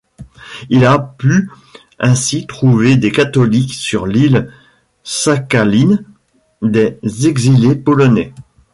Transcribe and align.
Il 0.71 0.83
a 0.83 0.97
pu 0.97 1.47
ainsi 1.99 2.47
trouver 2.47 2.95
des 2.97 3.11
catholiques 3.11 3.75
sur 3.75 4.07
l'île 4.07 4.51
Sakhaline, 5.03 6.03
des 6.63 6.97
exilés 7.27 7.75
polonais. 7.75 8.33